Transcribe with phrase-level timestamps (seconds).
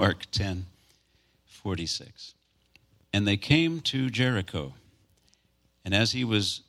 [0.00, 0.64] Mark 10
[1.44, 2.32] 46.
[3.12, 4.72] And they came to Jericho.
[5.84, 6.62] And as he was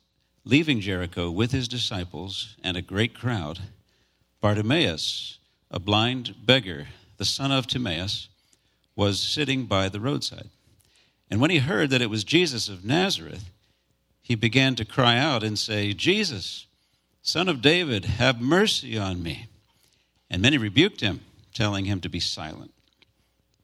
[0.44, 3.60] leaving Jericho with his disciples and a great crowd,
[4.42, 5.38] Bartimaeus,
[5.70, 8.28] a blind beggar, the son of Timaeus,
[8.96, 10.50] was sitting by the roadside.
[11.30, 13.50] And when he heard that it was Jesus of Nazareth,
[14.20, 16.66] he began to cry out and say, Jesus,
[17.22, 19.46] son of David, have mercy on me.
[20.28, 21.20] And many rebuked him,
[21.54, 22.72] telling him to be silent.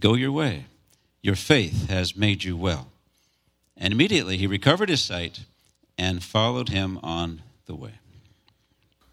[0.00, 0.64] Go your way,
[1.20, 2.88] your faith has made you well.
[3.76, 5.40] And immediately he recovered his sight
[5.98, 7.92] and followed him on the way.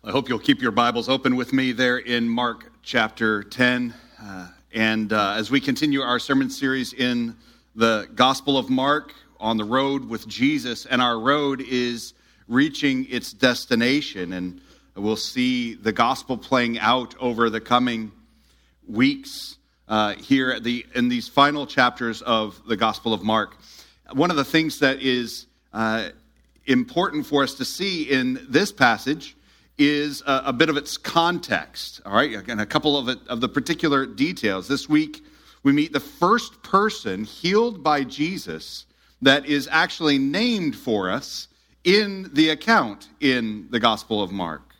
[0.01, 3.93] I hope you'll keep your Bibles open with me there in Mark chapter 10.
[4.21, 7.35] Uh, and uh, as we continue our sermon series in
[7.75, 12.13] the Gospel of Mark on the road with Jesus, and our road is
[12.47, 14.31] reaching its destination.
[14.31, 14.61] And
[14.95, 18.13] we'll see the gospel playing out over the coming
[18.87, 19.57] weeks
[19.87, 23.57] uh, here at the, in these final chapters of the Gospel of Mark.
[24.11, 26.09] One of the things that is uh,
[26.65, 29.35] important for us to see in this passage
[29.77, 33.41] is a, a, bit of its context, all right, and a couple of, it, of
[33.41, 34.67] the particular details.
[34.67, 35.23] This week,
[35.63, 38.85] we meet the first person healed by Jesus
[39.21, 41.47] that is actually named for us
[41.83, 44.73] in the account in the Gospel of Mark.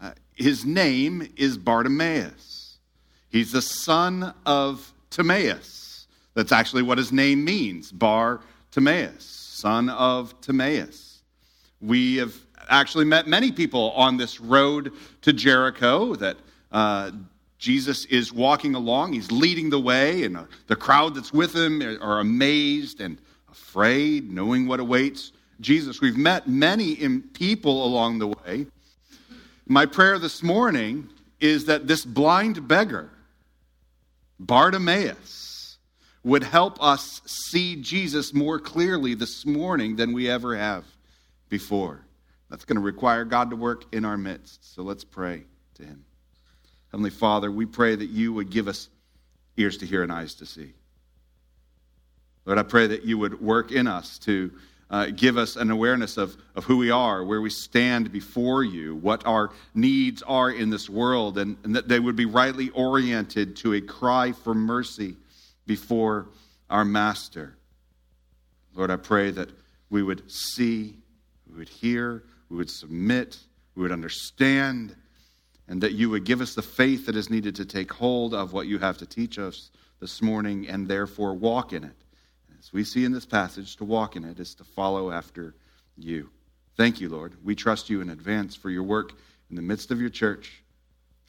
[0.00, 2.53] Uh, his name is Bartimaeus.
[3.34, 6.06] He's the son of Timaeus.
[6.34, 11.20] That's actually what his name means, Bar Timaeus, son of Timaeus.
[11.80, 12.32] We have
[12.68, 14.92] actually met many people on this road
[15.22, 16.36] to Jericho that
[16.70, 17.10] uh,
[17.58, 19.14] Jesus is walking along.
[19.14, 23.18] He's leading the way, and uh, the crowd that's with him are amazed and
[23.50, 26.00] afraid, knowing what awaits Jesus.
[26.00, 28.66] We've met many people along the way.
[29.66, 31.08] My prayer this morning
[31.40, 33.10] is that this blind beggar,
[34.38, 35.54] Bartimaeus,
[36.24, 40.84] would help us see Jesus more clearly this morning than we ever have
[41.50, 42.00] before.
[42.48, 44.74] That's going to require God to work in our midst.
[44.74, 46.04] So let's pray to Him.
[46.90, 48.88] Heavenly Father, we pray that you would give us
[49.56, 50.72] ears to hear and eyes to see.
[52.46, 54.50] Lord, I pray that you would work in us to
[54.90, 58.96] uh, give us an awareness of, of who we are, where we stand before you,
[58.96, 63.56] what our needs are in this world, and, and that they would be rightly oriented
[63.56, 65.16] to a cry for mercy
[65.66, 66.28] before
[66.70, 67.56] our Master.
[68.74, 69.50] Lord, I pray that
[69.90, 70.96] we would see,
[71.50, 73.38] we would hear, we would submit,
[73.74, 74.94] we would understand,
[75.68, 78.52] and that you would give us the faith that is needed to take hold of
[78.52, 79.70] what you have to teach us
[80.00, 82.03] this morning and therefore walk in it.
[82.64, 85.54] As we see in this passage, to walk in it is to follow after
[85.98, 86.30] you.
[86.78, 87.34] Thank you, Lord.
[87.44, 89.12] We trust you in advance for your work
[89.50, 90.62] in the midst of your church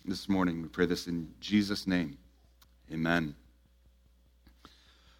[0.05, 0.61] this morning.
[0.61, 2.17] We pray this in Jesus' name.
[2.89, 3.35] Amen.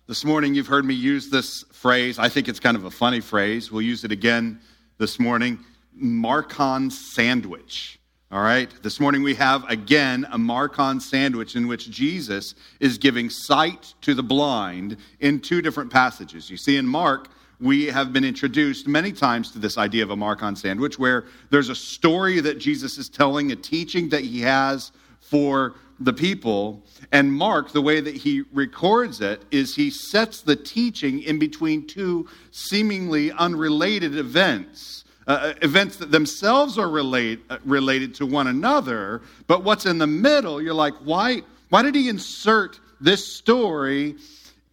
[0.08, 2.18] This morning, you've heard me use this phrase.
[2.18, 3.70] I think it's kind of a funny phrase.
[3.70, 4.62] We'll use it again
[4.98, 5.60] this morning.
[6.02, 8.00] Markan sandwich.
[8.36, 13.30] All right, this morning we have again a Markan sandwich in which Jesus is giving
[13.30, 16.50] sight to the blind in two different passages.
[16.50, 17.30] You see, in Mark,
[17.62, 21.70] we have been introduced many times to this idea of a Markan sandwich where there's
[21.70, 24.92] a story that Jesus is telling, a teaching that he has
[25.22, 26.84] for the people.
[27.14, 31.88] And Mark, the way that he records it, is he sets the teaching in between
[31.88, 38.48] two seemingly unrelated events uh, uh, events that themselves are relate, uh, related to one
[38.48, 44.16] another, but what's in the middle, you're like, why, why did he insert this story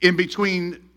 [0.02, 0.90] in between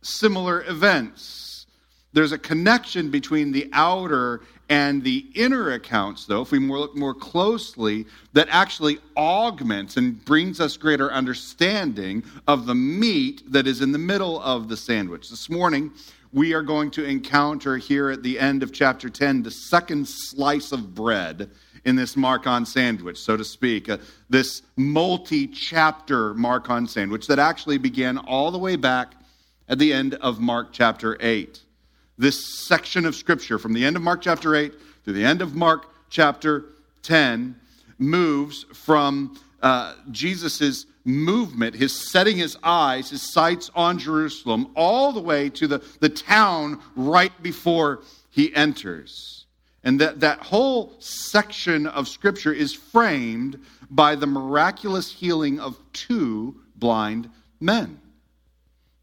[0.00, 1.66] similar events?
[2.14, 7.14] There's a connection between the outer and the inner accounts, though, if we look more
[7.14, 13.92] closely, that actually augments and brings us greater understanding of the meat that is in
[13.92, 15.28] the middle of the sandwich.
[15.28, 15.92] This morning,
[16.32, 20.72] we are going to encounter here at the end of chapter 10 the second slice
[20.72, 21.50] of bread
[21.84, 23.98] in this Markan sandwich, so to speak, uh,
[24.30, 29.14] this multi chapter Markan sandwich that actually began all the way back
[29.68, 31.60] at the end of Mark chapter 8.
[32.18, 34.72] This section of scripture from the end of Mark chapter 8
[35.04, 36.66] to the end of Mark chapter
[37.02, 37.56] 10
[37.98, 45.20] moves from uh, Jesus' movement, his setting his eyes, his sights on Jerusalem, all the
[45.20, 49.46] way to the, the town right before he enters.
[49.84, 53.58] And that, that whole section of Scripture is framed
[53.90, 57.28] by the miraculous healing of two blind
[57.60, 58.00] men.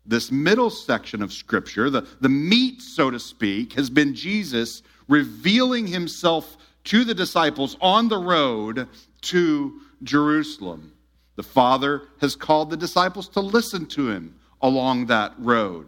[0.05, 5.85] This middle section of Scripture, the, the meat, so to speak, has been Jesus revealing
[5.85, 8.87] himself to the disciples on the road
[9.21, 10.93] to Jerusalem.
[11.39, 15.87] The Father has called the disciples to listen to him along that road.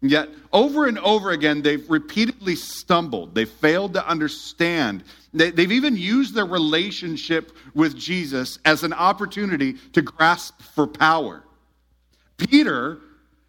[0.00, 3.34] Yet, over and over again, they've repeatedly stumbled.
[3.34, 5.02] They've failed to understand.
[5.34, 11.42] They, have even used their relationship with Jesus as an opportunity to grasp for power.
[12.36, 13.00] Peter,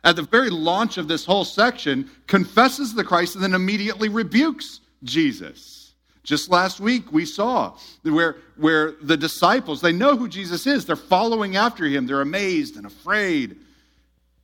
[0.03, 4.79] at the very launch of this whole section, confesses the Christ and then immediately rebukes
[5.03, 5.82] Jesus.
[6.23, 10.85] Just last week, we saw where, where the disciples, they know who Jesus is.
[10.85, 12.07] They're following after him.
[12.07, 13.57] They're amazed and afraid.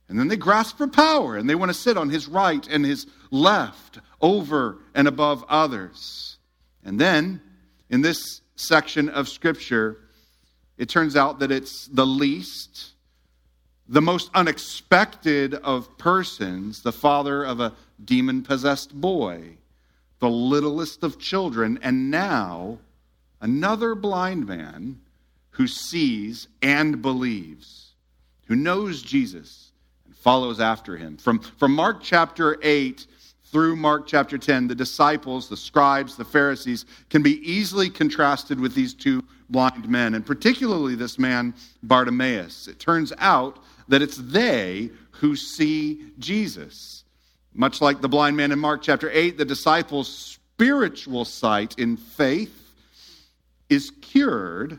[0.08, 2.84] And then they grasp for power and they want to sit on his right and
[2.84, 6.36] his left over and above others.
[6.84, 7.40] And then
[7.88, 9.98] in this section of Scripture,
[10.76, 12.92] it turns out that it's the least,
[13.88, 17.72] the most unexpected of persons, the father of a
[18.04, 19.56] demon possessed boy,
[20.20, 22.78] the littlest of children, and now
[23.40, 25.00] another blind man
[25.50, 27.92] who sees and believes,
[28.46, 29.72] who knows Jesus
[30.06, 31.16] and follows after him.
[31.16, 33.06] From, from Mark chapter 8
[33.46, 38.74] through Mark chapter 10, the disciples, the scribes, the Pharisees can be easily contrasted with
[38.74, 42.68] these two blind men, and particularly this man, Bartimaeus.
[42.68, 43.58] It turns out
[43.88, 47.04] that it's they who see Jesus.
[47.54, 52.56] Much like the blind man in Mark chapter 8, the disciples' spiritual sight in faith
[53.68, 54.78] is cured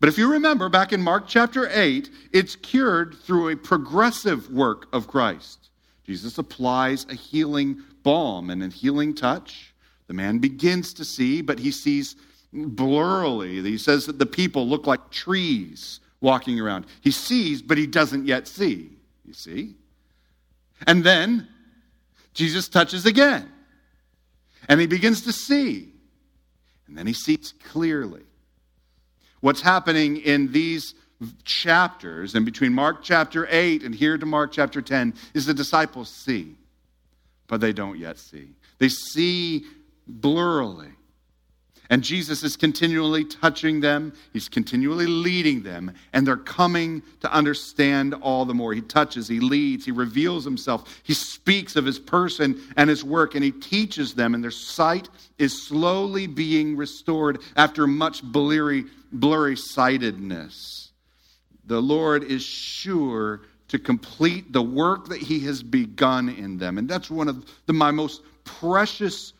[0.00, 4.86] but if you remember back in Mark chapter 8, it's cured through a progressive work
[4.94, 5.68] of Christ.
[6.04, 9.74] Jesus applies a healing balm and a healing touch.
[10.06, 12.16] The man begins to see, but he sees
[12.52, 13.62] blurrily.
[13.62, 16.86] He says that the people look like trees walking around.
[17.02, 18.90] He sees, but he doesn't yet see.
[19.26, 19.74] You see?
[20.86, 21.46] And then
[22.34, 23.50] Jesus touches again.
[24.68, 25.92] And he begins to see.
[26.86, 28.22] And then he sees clearly.
[29.40, 30.94] What's happening in these
[31.44, 36.08] chapters, and between Mark chapter 8 and here to Mark chapter 10, is the disciples
[36.08, 36.56] see,
[37.46, 38.50] but they don't yet see.
[38.78, 39.64] They see
[40.10, 40.92] blurrily.
[41.90, 48.14] And Jesus is continually touching them, He's continually leading them, and they're coming to understand
[48.14, 48.72] all the more.
[48.72, 53.34] He touches, He leads, He reveals Himself, He speaks of His person and His work,
[53.34, 55.08] and He teaches them, and their sight
[55.38, 60.92] is slowly being restored after much blurry, blurry sightedness.
[61.66, 66.78] The Lord is sure to complete the work that He has begun in them.
[66.78, 69.32] And that's one of the, my most precious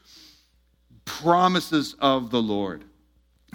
[1.19, 2.85] promises of the Lord.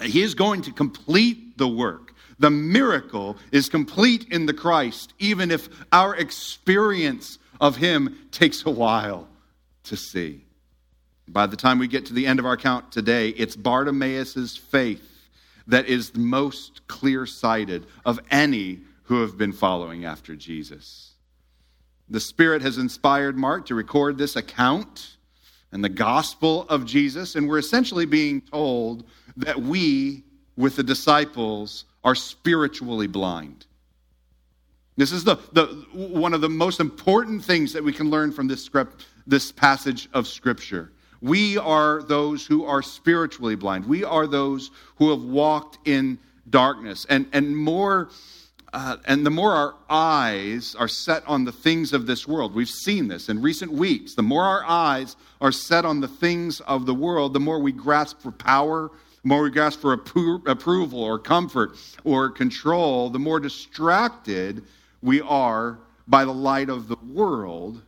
[0.02, 2.14] He is going to complete the work.
[2.38, 8.70] The miracle is complete in the Christ, even if our experience of Him takes a
[8.70, 9.30] while
[9.86, 10.44] to see.
[11.30, 15.30] By the time we get to the end of our count today, it's Bartimaeus' faith
[15.68, 21.14] that is the most clear sighted of any who have been following after Jesus.
[22.10, 25.15] The Spirit has inspired Mark to record this account
[25.72, 29.06] and the gospel of Jesus, and we're essentially being told
[29.38, 30.24] that we,
[30.56, 33.66] with the disciples, are spiritually blind.
[34.98, 38.48] This is the, the, one of the most important things that we can learn from
[38.48, 40.94] this, script, this passage of Scripture.
[41.22, 43.86] We are those who are spiritually blind.
[43.86, 46.20] We are those who have walked in
[46.50, 47.06] darkness.
[47.10, 48.10] And, and more
[48.76, 52.68] uh, and the more our eyes are set on the things of this world, we've
[52.68, 56.86] seen this in recent weeks, the more our eyes are set on the things of
[56.86, 58.92] the world, the more we grasp for power,
[59.24, 64.62] the more we grasp for appro- approval or comfort or control, the more distracted
[65.02, 67.82] we are by the light of the world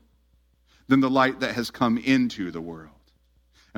[0.87, 2.96] than the light that has come into the world.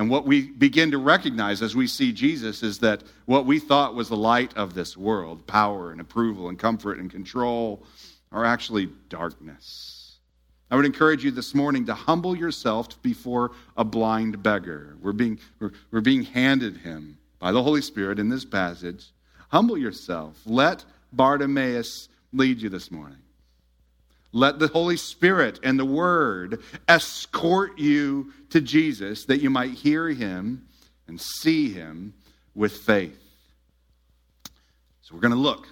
[0.00, 3.94] And what we begin to recognize as we see Jesus is that what we thought
[3.94, 7.84] was the light of this world, power and approval and comfort and control,
[8.32, 10.16] are actually darkness.
[10.70, 14.96] I would encourage you this morning to humble yourself before a blind beggar.
[15.02, 19.12] We're being, we're, we're being handed him by the Holy Spirit in this passage.
[19.50, 20.40] Humble yourself.
[20.46, 23.18] Let Bartimaeus lead you this morning.
[24.32, 30.08] Let the Holy Spirit and the Word escort you to Jesus that you might hear
[30.08, 30.66] him
[31.08, 32.14] and see him
[32.54, 33.18] with faith.
[35.02, 35.66] So we're going to look,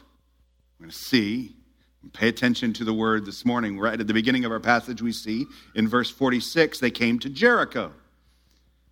[0.79, 1.55] we're going to see,
[2.03, 3.79] and Pay attention to the word this morning.
[3.79, 7.29] Right at the beginning of our passage, we see in verse 46 they came to
[7.29, 7.93] Jericho.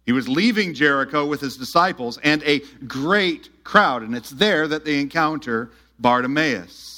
[0.05, 4.85] He was leaving Jericho with his disciples and a great crowd, and it's there that
[4.85, 6.96] they encounter Bartimaeus.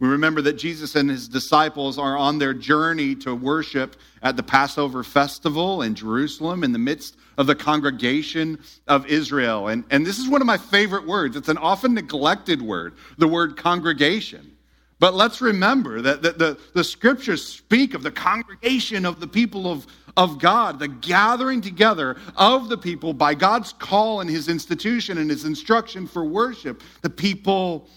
[0.00, 4.42] We remember that Jesus and his disciples are on their journey to worship at the
[4.42, 8.58] Passover festival in Jerusalem in the midst of the congregation
[8.88, 9.68] of Israel.
[9.68, 11.36] And, and this is one of my favorite words.
[11.36, 14.54] It's an often neglected word, the word congregation.
[14.98, 19.70] But let's remember that the, the, the, scriptures speak of the congregation of the people
[19.70, 19.86] of,
[20.16, 25.28] of God, the gathering together of the people by God's call and his institution and
[25.28, 26.82] his instruction for worship.
[27.02, 27.88] The people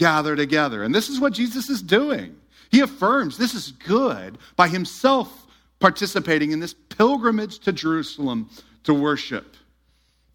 [0.00, 0.82] gather together.
[0.82, 2.34] And this is what Jesus is doing.
[2.70, 5.46] He affirms this is good by himself
[5.78, 8.48] participating in this pilgrimage to Jerusalem
[8.84, 9.56] to worship.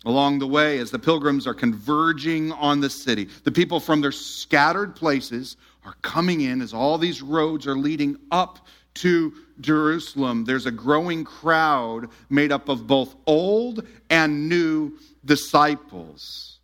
[0.06, 4.12] Along the way, as the pilgrims are converging on the city, the people from their
[4.12, 10.46] scattered places are coming in as all these roads are leading up to Jerusalem.
[10.46, 14.94] There's a growing crowd made up of both old and new
[15.26, 16.60] disciples.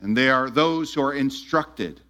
[0.00, 2.00] And they are those who are instructed,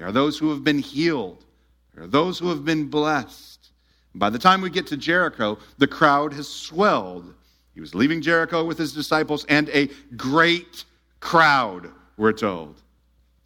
[0.00, 1.44] they are those who have been healed,
[1.92, 3.68] There are those who have been blessed.
[4.14, 7.34] By the time we get to Jericho, the crowd has swelled.
[7.74, 10.86] He was leaving Jericho with his disciples, and a great
[11.20, 12.80] crowd, we're told.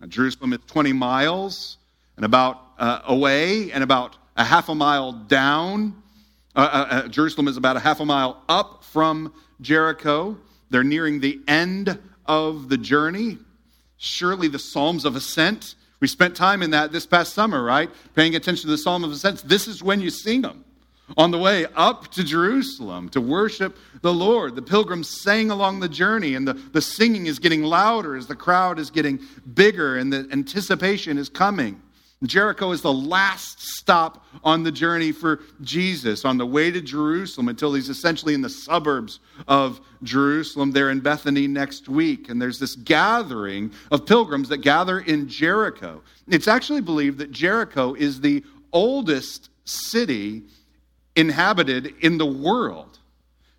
[0.00, 1.78] Now, Jerusalem is 20 miles
[2.14, 6.00] and about uh, away and about a half a mile down.
[6.54, 10.38] Uh, uh, uh, Jerusalem is about a half a mile up from Jericho.
[10.70, 13.38] They're nearing the end of the journey.
[13.96, 15.74] Surely the Psalms of Ascent.
[16.04, 17.88] We spent time in that this past summer, right?
[18.14, 19.42] Paying attention to the Psalm of Ascent.
[19.48, 20.62] This is when you sing them.
[21.16, 25.88] On the way up to Jerusalem to worship the Lord, the pilgrims sang along the
[25.88, 29.18] journey, and the, the singing is getting louder as the crowd is getting
[29.54, 31.80] bigger and the anticipation is coming.
[32.28, 37.48] Jericho is the last stop on the journey for Jesus on the way to Jerusalem
[37.48, 40.70] until he's essentially in the suburbs of Jerusalem.
[40.70, 46.02] They're in Bethany next week, and there's this gathering of pilgrims that gather in Jericho.
[46.28, 50.42] It's actually believed that Jericho is the oldest city
[51.16, 52.98] inhabited in the world.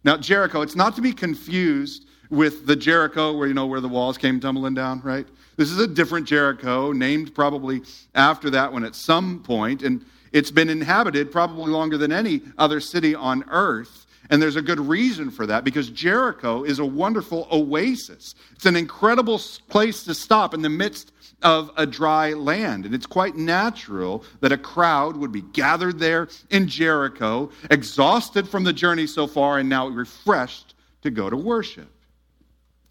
[0.04, 3.88] Now, Jericho, it's not to be confused with the Jericho where you know where the
[3.88, 5.28] walls came tumbling down, right?
[5.58, 7.82] This is a different Jericho, named probably
[8.14, 12.82] after that one at some point, and it's been inhabited probably longer than any other
[12.82, 14.06] city on earth.
[14.30, 18.36] And there's a good reason for that because Jericho is a wonderful oasis.
[18.54, 19.40] It's an incredible
[19.70, 21.12] place to stop in the midst
[21.44, 22.86] of a dry land.
[22.86, 28.64] And it's quite natural that a crowd would be gathered there in Jericho, exhausted from
[28.64, 31.88] the journey so far, and now refreshed to go to worship.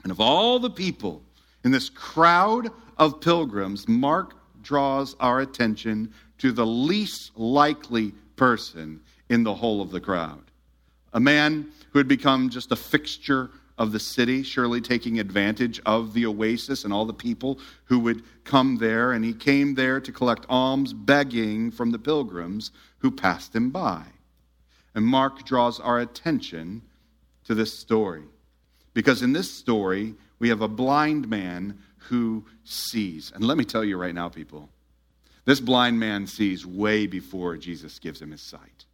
[0.04, 1.22] And of all the people
[1.64, 9.42] in this crowd of pilgrims, Mark draws our attention to the least likely person in
[9.42, 10.42] the whole of the crowd.
[11.14, 16.12] A man who had become just a fixture of the city, surely taking advantage of
[16.12, 19.12] the oasis and all the people who would come there.
[19.12, 24.04] And he came there to collect alms, begging from the pilgrims who passed him by.
[24.94, 26.82] And Mark draws our attention
[27.44, 28.24] to this story.
[28.94, 33.32] Because in this story, we have a blind man who sees.
[33.34, 34.70] And let me tell you right now, people,
[35.44, 38.86] this blind man sees way before Jesus gives him his sight.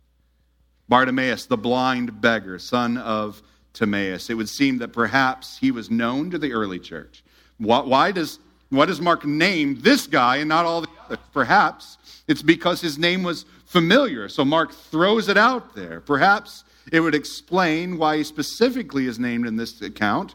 [0.88, 3.42] Bartimaeus, the blind beggar, son of
[3.72, 4.30] Timaeus.
[4.30, 7.22] It would seem that perhaps he was known to the early church.
[7.58, 8.40] Why does,
[8.70, 11.18] why does Mark name this guy and not all the others?
[11.32, 14.28] Perhaps it's because his name was familiar.
[14.28, 16.00] So Mark throws it out there.
[16.00, 20.34] Perhaps it would explain why he specifically is named in this account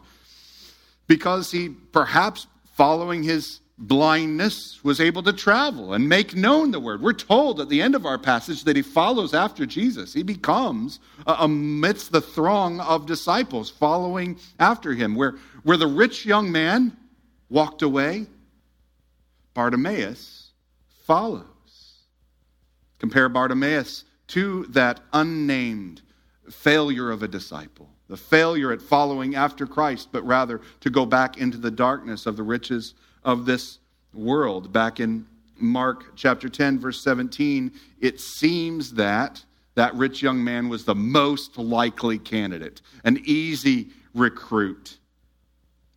[1.06, 7.02] because he perhaps following his blindness was able to travel and make known the word.
[7.02, 10.14] We're told at the end of our passage that he follows after Jesus.
[10.14, 15.14] He becomes uh, amidst the throng of disciples following after him.
[15.14, 16.96] Where, where the rich young man
[17.50, 18.26] walked away,
[19.52, 20.52] Bartimaeus
[21.04, 21.44] follows.
[22.98, 26.00] Compare Bartimaeus to that unnamed
[26.50, 31.38] failure of a disciple the failure at following after Christ, but rather to go back
[31.38, 33.78] into the darkness of the riches of this
[34.14, 34.72] world.
[34.72, 35.26] Back in
[35.58, 41.58] Mark chapter 10, verse 17, it seems that that rich young man was the most
[41.58, 44.98] likely candidate, an easy recruit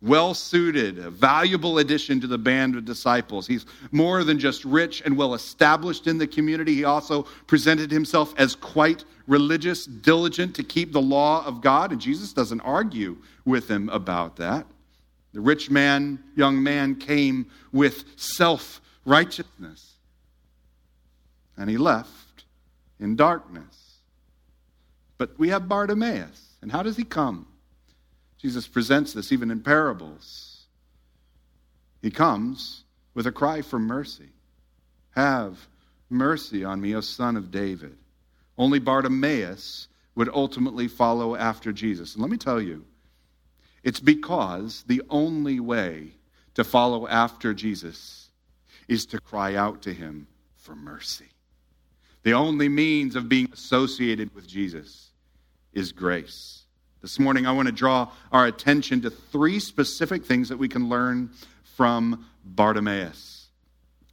[0.02, 3.46] well suited, a valuable addition to the band of disciples.
[3.46, 6.74] He's more than just rich and well established in the community.
[6.74, 12.00] He also presented himself as quite religious, diligent to keep the law of God, and
[12.00, 14.66] Jesus doesn't argue with him about that.
[15.32, 19.86] The rich man, young man, came with self righteousness.
[21.56, 22.44] and he left
[22.98, 23.98] in darkness.
[25.18, 26.54] But we have Bartimaeus.
[26.62, 27.46] And how does he come?
[28.40, 30.66] Jesus presents this even in parables.
[32.00, 34.30] He comes with a cry for mercy
[35.10, 35.68] Have
[36.08, 37.96] mercy on me, O son of David.
[38.56, 42.14] Only Bartimaeus would ultimately follow after Jesus.
[42.14, 42.84] And let me tell you,
[43.82, 46.12] it's because the only way
[46.54, 48.28] to follow after Jesus
[48.88, 51.28] is to cry out to him for mercy.
[52.22, 55.10] The only means of being associated with Jesus
[55.72, 56.59] is grace.
[57.02, 60.90] This morning, I want to draw our attention to three specific things that we can
[60.90, 61.30] learn
[61.64, 63.46] from Bartimaeus.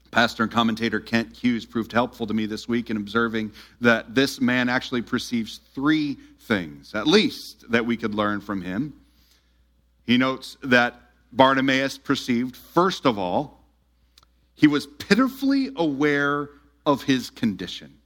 [0.10, 3.52] Pastor and commentator Kent Hughes proved helpful to me this week in observing
[3.82, 8.94] that this man actually perceives three things, at least, that we could learn from him.
[10.06, 10.96] He notes that
[11.34, 13.66] Bartimaeus perceived, first of all,
[14.54, 16.50] he was pitifully aware
[16.86, 17.98] of his condition.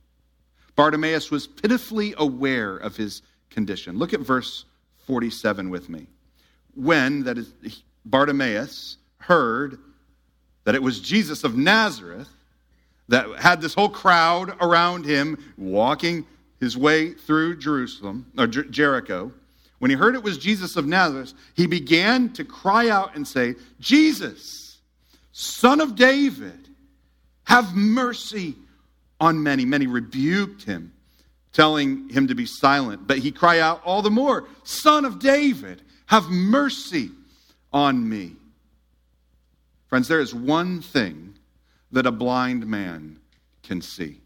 [0.76, 3.22] Bartimaeus was pitifully aware of his
[3.52, 4.00] condition.
[4.00, 4.66] Look at verse
[5.06, 6.08] 47 with me.
[6.76, 7.52] When, that is,
[8.06, 9.80] Bartimaeus heard
[10.64, 12.30] that it was Jesus of Nazareth
[13.08, 16.26] that had this whole crowd around him walking
[16.60, 19.32] his way through Jerusalem or Jer- Jericho,
[19.80, 23.56] when he heard it was Jesus of Nazareth, he began to cry out and say,
[23.80, 24.78] Jesus,
[25.32, 26.70] son of David,
[27.46, 28.56] have mercy
[29.20, 29.66] on many.
[29.66, 30.94] Many rebuked him,
[31.54, 33.08] telling him to be silent.
[33.08, 37.10] But he cried out all the more, Son of David, have mercy
[37.74, 38.36] on me.
[39.88, 41.34] Friends, there is one thing
[41.92, 43.20] that a blind man
[43.64, 44.22] can see.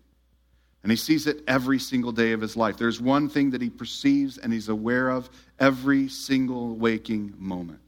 [0.84, 2.78] And he sees it every single day of his life.
[2.78, 5.30] There's one thing that he perceives and he's aware of
[5.60, 7.80] every single waking moment.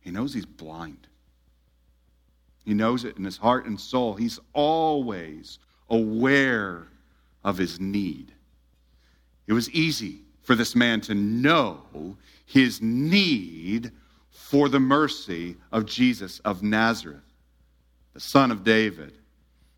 [0.00, 1.06] He knows he's blind.
[2.64, 4.14] He knows it in his heart and soul.
[4.14, 6.88] He's always aware
[7.44, 8.32] of his need.
[9.46, 13.92] It was easy for this man to know his need
[14.30, 17.22] for the mercy of Jesus of Nazareth,
[18.14, 19.12] the son of David.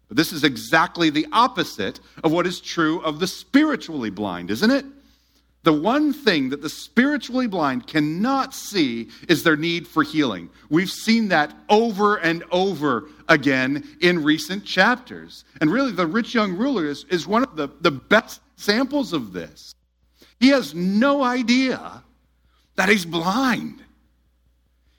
[0.08, 4.70] But this is exactly the opposite of what is true of the spiritually blind, isn't
[4.70, 4.84] it?
[5.64, 10.50] The one thing that the spiritually blind cannot see is their need for healing.
[10.68, 15.44] We've seen that over and over again in recent chapters.
[15.60, 19.32] And really, the rich young ruler is, is one of the, the best examples of
[19.32, 19.74] this.
[20.40, 22.02] He has no idea
[22.76, 23.82] that he's blind.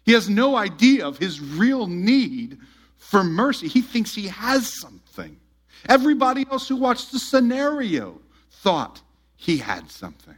[0.06, 2.58] He has no idea of his real need
[2.98, 3.68] for mercy.
[3.68, 5.38] He thinks he has something.
[5.88, 8.20] Everybody else who watched the scenario
[8.52, 9.02] thought
[9.36, 10.36] he had something.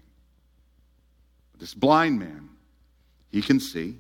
[1.52, 2.50] But this blind man,
[3.32, 3.98] he can see,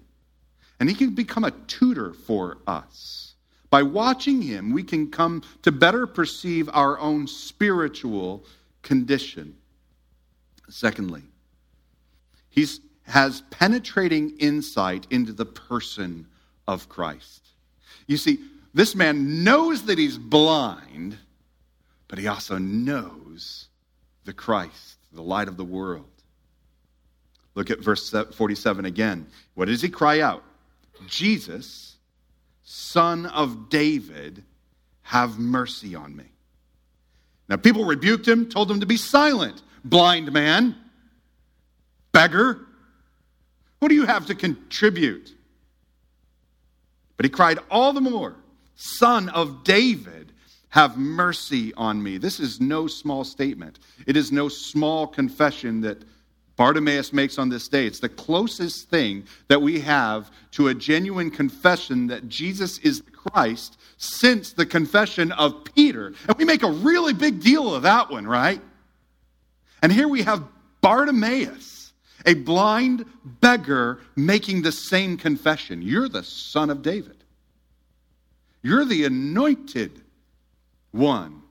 [0.79, 3.35] and he can become a tutor for us.
[3.69, 8.45] By watching him, we can come to better perceive our own spiritual
[8.85, 9.57] condition.
[10.69, 11.23] Secondly,
[12.49, 12.65] he
[13.03, 16.27] has penetrating insight into the person
[16.67, 17.41] of Christ.
[18.07, 18.39] You see,
[18.73, 21.17] this man knows that he's blind,
[22.07, 23.67] but he also knows
[24.23, 26.05] the Christ, the light of the world.
[27.55, 29.27] Look at verse 47 again.
[29.55, 30.43] What does he cry out?
[31.07, 31.95] Jesus,
[32.63, 34.43] son of David,
[35.01, 36.34] have mercy on me.
[37.47, 39.61] Now, people rebuked him, told him to be silent.
[39.83, 40.75] Blind man,
[42.11, 42.65] beggar,
[43.79, 45.31] what do you have to contribute?
[47.17, 48.35] But he cried all the more,
[48.75, 50.31] Son of David,
[50.69, 52.17] have mercy on me.
[52.17, 53.79] This is no small statement.
[54.07, 56.03] It is no small confession that
[56.55, 57.85] Bartimaeus makes on this day.
[57.85, 63.77] It's the closest thing that we have to a genuine confession that Jesus is Christ
[63.97, 66.13] since the confession of Peter.
[66.27, 68.61] And we make a really big deal of that one, right?
[69.81, 70.43] And here we have
[70.81, 71.75] Bartimaeus
[72.25, 77.23] a blind beggar making the same confession You're the son of David.
[78.61, 80.01] You're the anointed
[80.91, 81.43] one.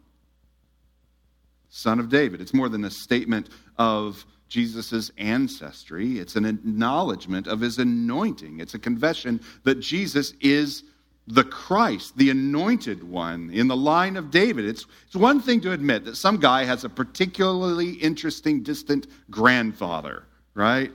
[1.68, 2.40] Son of David.
[2.40, 8.60] It's more than a statement of Jesus' ancestry, it's an acknowledgement of his anointing.
[8.60, 10.84] It's a confession that Jesus is
[11.26, 14.64] the Christ, the anointed one in the line of David.
[14.66, 20.24] It's, it's one thing to admit that some guy has a particularly interesting, distant grandfather
[20.54, 20.92] right?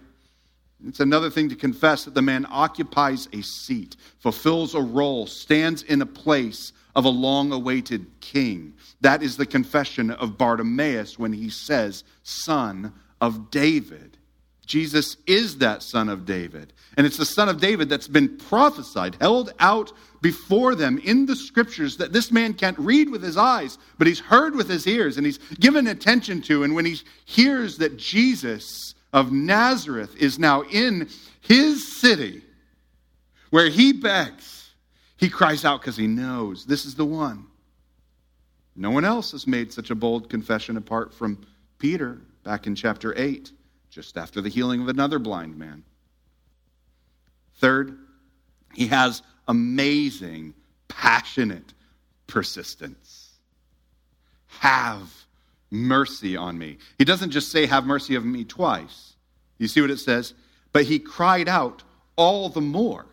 [0.87, 5.83] It's another thing to confess that the man occupies a seat, fulfills a role, stands
[5.83, 8.73] in a place of a long awaited king.
[9.01, 14.17] That is the confession of Bartimaeus when he says, Son of David.
[14.65, 16.73] Jesus is that son of David.
[16.95, 21.35] And it's the son of David that's been prophesied, held out before them in the
[21.35, 25.17] scriptures that this man can't read with his eyes, but he's heard with his ears
[25.17, 26.63] and he's given attention to.
[26.63, 31.09] And when he hears that Jesus of Nazareth is now in
[31.41, 32.43] his city
[33.49, 34.69] where he begs,
[35.17, 37.47] he cries out because he knows this is the one.
[38.75, 41.43] No one else has made such a bold confession apart from
[41.79, 43.51] Peter back in chapter 8
[43.89, 45.83] just after the healing of another blind man.
[47.55, 47.97] Third,
[48.73, 50.53] he has amazing,
[50.87, 51.73] passionate
[52.27, 53.31] persistence.
[54.47, 55.11] Have
[55.71, 56.77] mercy on me.
[56.97, 59.13] He doesn't just say, Have mercy of me twice.
[59.57, 60.33] You see what it says?
[60.71, 61.83] But he cried out
[62.15, 63.05] all the more.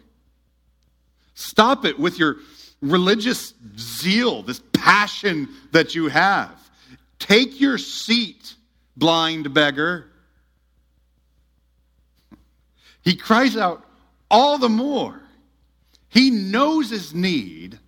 [1.35, 2.37] Stop it with your
[2.81, 6.59] religious zeal, this passion that you have.
[7.19, 8.56] Take your seat,
[8.97, 10.07] blind beggar.
[13.03, 13.85] He cries out
[14.31, 15.21] all the more.
[16.09, 17.79] He knows his need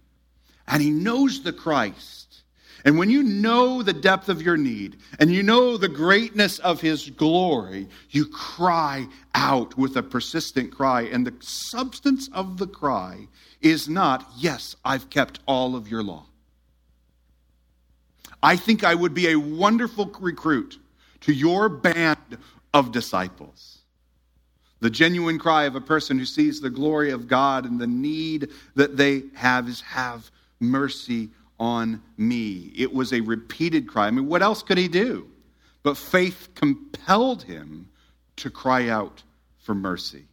[0.66, 2.42] and he knows the Christ.
[2.84, 6.80] And when you know the depth of your need and you know the greatness of
[6.80, 11.02] his glory, you cry out with a persistent cry.
[11.02, 13.26] And the substance of the cry
[13.60, 16.26] is not, Yes, I've kept all of your law.
[18.40, 20.78] I think I would be a wonderful recruit
[21.22, 22.38] to your band
[22.74, 23.78] of disciples.
[24.80, 28.50] The genuine cry of a person who sees the glory of God and the need
[28.74, 32.72] that they have is, Have mercy on me.
[32.76, 34.06] It was a repeated cry.
[34.06, 35.28] I mean, what else could he do?
[35.82, 37.88] But faith compelled him
[38.36, 39.22] to cry out
[39.58, 40.24] for mercy.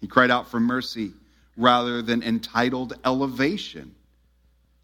[0.00, 1.12] He cried out for mercy
[1.56, 3.94] rather than entitled elevation.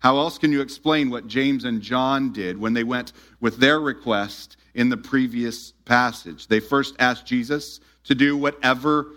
[0.04, 3.80] How else can you explain what James and John did when they went with their
[3.80, 6.46] request in the previous passage?
[6.46, 9.12] They first asked Jesus to do whatever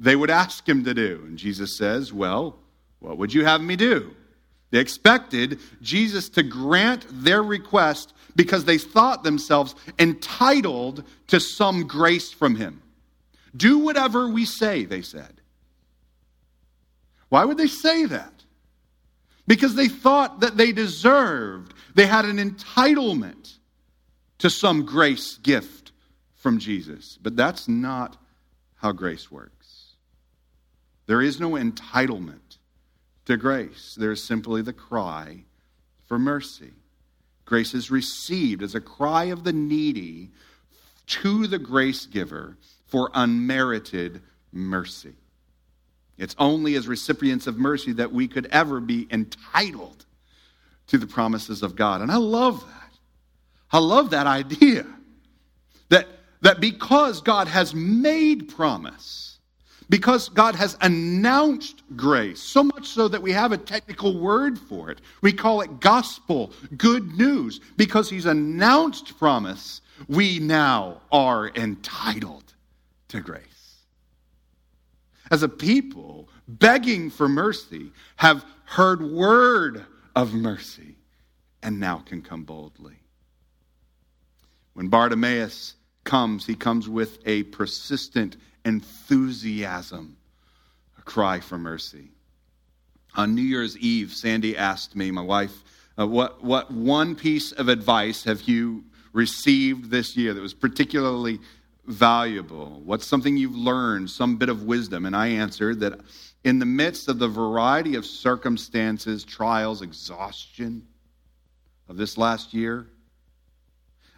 [0.00, 1.22] they would ask him to do.
[1.28, 2.58] And Jesus says, Well,
[2.98, 4.16] what would you have me do?
[4.72, 12.32] They expected Jesus to grant their request because they thought themselves entitled to some grace
[12.32, 12.82] from him.
[13.56, 15.40] Do whatever we say, they said.
[17.28, 18.31] Why would they say that?
[19.46, 23.58] Because they thought that they deserved, they had an entitlement
[24.38, 25.92] to some grace gift
[26.34, 27.18] from Jesus.
[27.20, 28.16] But that's not
[28.76, 29.94] how grace works.
[31.06, 32.58] There is no entitlement
[33.26, 35.44] to grace, there is simply the cry
[36.04, 36.72] for mercy.
[37.44, 40.30] Grace is received as a cry of the needy
[41.06, 45.14] to the grace giver for unmerited mercy.
[46.22, 50.06] It's only as recipients of mercy that we could ever be entitled
[50.86, 52.00] to the promises of God.
[52.00, 52.92] And I love that.
[53.72, 54.86] I love that idea
[55.88, 56.06] that
[56.42, 59.38] that because God has made promise,
[59.88, 64.90] because God has announced grace, so much so that we have a technical word for
[64.90, 67.60] it, we call it gospel, good news.
[67.76, 72.44] Because He's announced promise, we now are entitled
[73.08, 73.51] to grace.
[75.32, 80.94] As a people, begging for mercy, have heard word of mercy,
[81.62, 82.96] and now can come boldly.
[84.74, 90.18] When Bartimaeus comes, he comes with a persistent enthusiasm,
[90.98, 92.10] a cry for mercy.
[93.14, 95.64] On New Year's Eve, Sandy asked me, my wife,
[95.98, 101.40] uh, what, what one piece of advice have you received this year that was particularly
[101.86, 102.80] valuable?
[102.84, 105.06] What's something you've learned, some bit of wisdom?
[105.06, 106.00] And I answered that
[106.44, 110.86] in the midst of the variety of circumstances, trials, exhaustion
[111.88, 112.86] of this last year,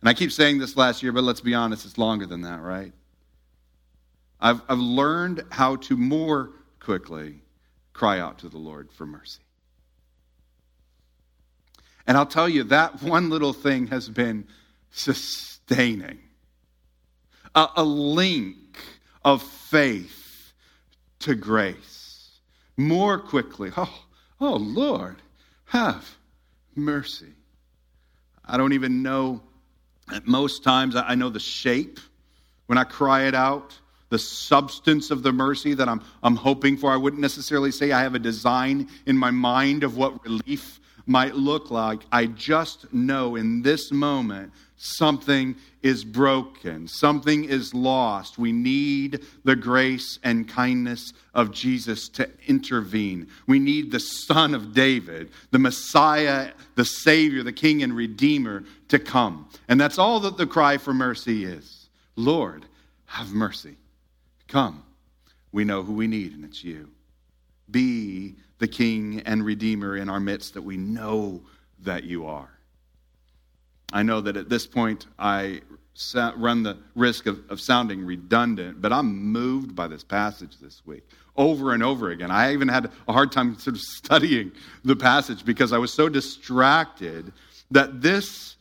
[0.04, 2.60] and I keep saying this last year, but let's be honest, it's longer than that,
[2.60, 2.92] right?
[4.38, 7.40] I've, I've learned how to more quickly
[7.94, 9.40] cry out to the Lord for mercy.
[12.06, 14.46] And I'll tell you, that one little thing has been
[14.90, 16.18] sustaining
[17.54, 18.78] a, a link
[19.24, 20.52] of faith
[21.20, 22.40] to grace.
[22.76, 24.04] More quickly, oh,
[24.40, 25.16] oh, Lord,
[25.66, 26.08] have
[26.74, 27.32] mercy.
[28.44, 29.40] I don't even know
[30.12, 31.98] at most times, I know the shape
[32.66, 33.78] when I cry it out,
[34.10, 36.90] the substance of the mercy that I'm, I'm hoping for.
[36.90, 41.34] I wouldn't necessarily say I have a design in my mind of what relief might
[41.34, 42.02] look like.
[42.12, 44.52] I just know in this moment
[44.84, 48.38] something is broken, something is lost.
[48.38, 53.28] We need the grace and kindness of Jesus to intervene.
[53.46, 58.98] We need the Son of David, the Messiah, the Savior, the King and Redeemer to
[58.98, 59.48] come.
[59.68, 62.64] And that's all that the cry for mercy is Lord,
[63.06, 63.76] have mercy
[64.48, 64.84] Come,
[65.52, 66.90] we know who we need, and it's you.
[67.70, 71.42] Be the King and Redeemer in our midst that we know
[71.80, 72.53] that you are.
[73.92, 75.60] I know that at this point I
[76.36, 81.04] run the risk of, of sounding redundant, but I'm moved by this passage this week
[81.36, 82.30] over and over again.
[82.30, 84.52] I even had a hard time sort of studying
[84.84, 87.32] the passage because I was so distracted
[87.70, 88.56] that this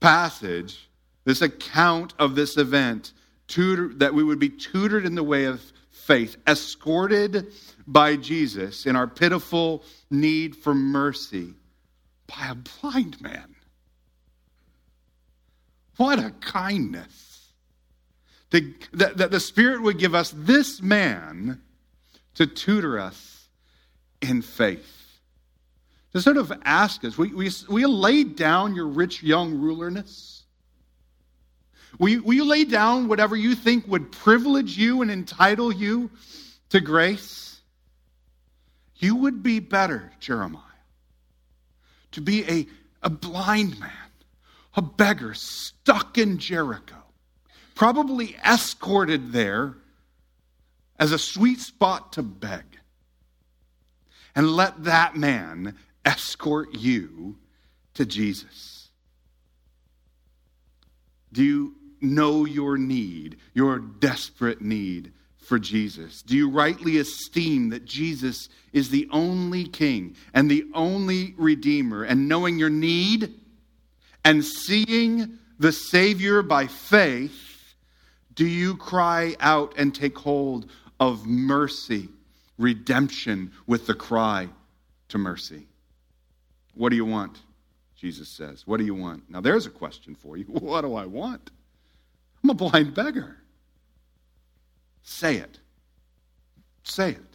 [0.00, 0.88] passage,
[1.24, 3.12] this account of this event,
[3.46, 7.52] tutor, that we would be tutored in the way of faith, escorted
[7.86, 11.54] by Jesus in our pitiful need for mercy
[12.26, 13.54] by a blind man.
[16.00, 17.52] What a kindness.
[18.52, 21.60] To, that, that the Spirit would give us this man
[22.36, 23.48] to tutor us
[24.22, 25.18] in faith.
[26.14, 30.44] To sort of ask us, will, will you lay down your rich young rulerness?
[31.98, 36.10] Will you, will you lay down whatever you think would privilege you and entitle you
[36.70, 37.60] to grace?
[38.96, 40.62] You would be better, Jeremiah,
[42.12, 42.66] to be a,
[43.02, 44.09] a blind man
[44.74, 46.96] a beggar stuck in Jericho,
[47.74, 49.76] probably escorted there
[50.98, 52.64] as a sweet spot to beg.
[54.34, 57.36] And let that man escort you
[57.94, 58.90] to Jesus.
[61.32, 66.22] Do you know your need, your desperate need for Jesus?
[66.22, 72.04] Do you rightly esteem that Jesus is the only King and the only Redeemer?
[72.04, 73.34] And knowing your need,
[74.24, 77.74] and seeing the Savior by faith,
[78.34, 82.08] do you cry out and take hold of mercy,
[82.58, 84.48] redemption with the cry
[85.08, 85.66] to mercy?
[86.74, 87.38] What do you want?
[87.96, 88.66] Jesus says.
[88.66, 89.28] What do you want?
[89.28, 90.44] Now, there's a question for you.
[90.48, 91.50] What do I want?
[92.42, 93.36] I'm a blind beggar.
[95.02, 95.58] Say it.
[96.82, 97.30] Say it.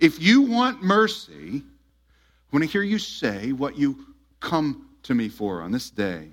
[0.00, 4.06] If you want mercy, I want to hear you say what you
[4.40, 6.28] come to me for on this day?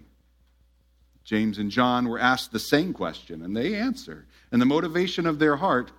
[1.23, 4.27] James and John were asked the same question, and they answer.
[4.51, 5.91] And the motivation of their heart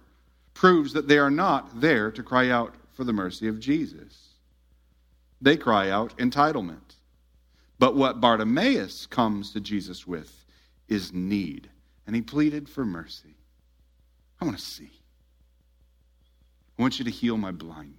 [0.54, 4.28] proves that they are not there to cry out for the mercy of Jesus.
[5.40, 6.94] They cry out entitlement.
[7.78, 10.44] But what Bartimaeus comes to Jesus with
[10.86, 11.68] is need.
[12.06, 13.36] And he pleaded for mercy.
[14.40, 14.90] I want to see.
[16.78, 17.96] I want you to heal my blindness.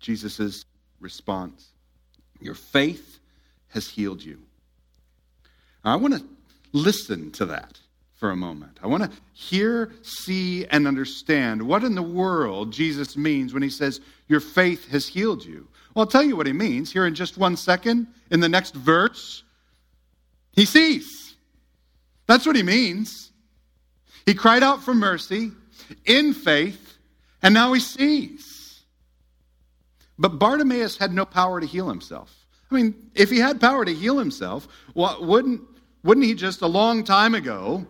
[0.00, 0.64] Jesus'
[1.00, 1.72] response
[2.40, 3.18] your faith
[3.68, 4.38] has healed you.
[5.84, 6.24] I want to
[6.72, 7.78] listen to that
[8.14, 8.78] for a moment.
[8.82, 13.70] I want to hear, see, and understand what in the world Jesus means when he
[13.70, 15.68] says, Your faith has healed you.
[15.94, 18.06] Well, I'll tell you what he means here in just one second.
[18.30, 19.44] In the next verse,
[20.52, 21.34] he sees.
[22.26, 23.30] That's what he means.
[24.24, 25.52] He cried out for mercy
[26.04, 26.98] in faith,
[27.42, 28.55] and now he sees.
[30.18, 32.46] But Bartimaeus had no power to heal himself.
[32.70, 35.62] I mean, if he had power to heal himself, well, wouldn't,
[36.02, 37.86] wouldn't he just a long time ago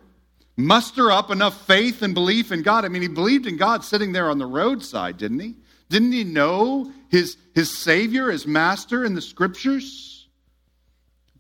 [0.57, 2.85] muster up enough faith and belief in God?
[2.85, 5.55] I mean, he believed in God sitting there on the roadside, didn't he?
[5.89, 10.27] Didn't he know his, his Savior, his Master in the Scriptures?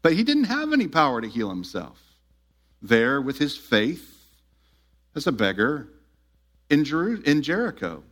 [0.02, 2.00] But he didn't have any power to heal himself.
[2.80, 4.16] There with his faith
[5.14, 5.88] as a beggar
[6.70, 8.04] in, Jer- in Jericho.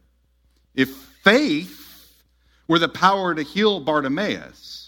[0.75, 1.84] If faith
[2.69, 4.85] were the power to heal Bartimaeus,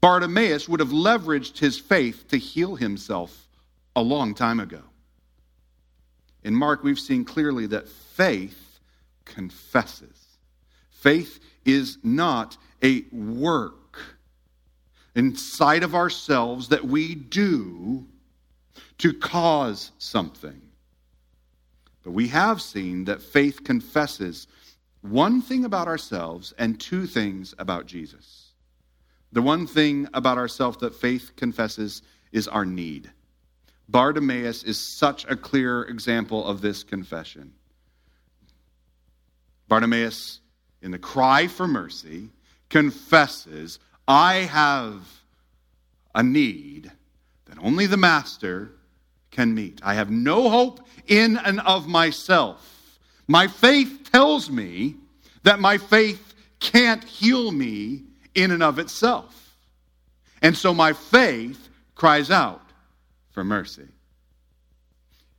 [0.00, 3.48] Bartimaeus would have leveraged his faith to heal himself
[3.94, 4.82] a long time ago.
[6.42, 8.80] In Mark, we've seen clearly that faith
[9.26, 10.38] confesses.
[10.90, 14.00] Faith is not a work
[15.14, 18.06] inside of ourselves that we do
[18.98, 20.62] to cause something.
[22.02, 24.46] But we have seen that faith confesses
[25.02, 28.52] one thing about ourselves and two things about Jesus.
[29.32, 33.10] The one thing about ourselves that faith confesses is our need.
[33.88, 37.52] Bartimaeus is such a clear example of this confession.
[39.68, 40.40] Bartimaeus,
[40.82, 42.28] in the cry for mercy,
[42.68, 45.00] confesses, I have
[46.14, 46.90] a need
[47.46, 48.72] that only the Master
[49.30, 49.80] can meet.
[49.84, 52.79] I have no hope in and of myself.
[53.30, 54.96] My faith tells me
[55.44, 58.02] that my faith can't heal me
[58.34, 59.54] in and of itself.
[60.42, 62.72] And so my faith cries out
[63.30, 63.86] for mercy.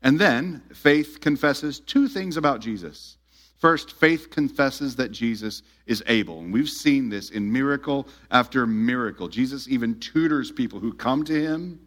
[0.01, 3.17] And then faith confesses two things about Jesus.
[3.57, 6.39] First, faith confesses that Jesus is able.
[6.39, 9.27] And we've seen this in miracle after miracle.
[9.27, 11.77] Jesus even tutors people who come to him,